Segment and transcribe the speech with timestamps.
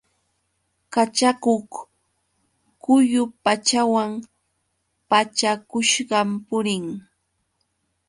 [0.93, 1.69] Kachakuq
[2.83, 4.11] quyu pachawan
[5.09, 6.85] pachakushqam purin.